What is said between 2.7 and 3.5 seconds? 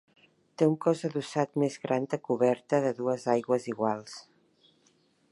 de dues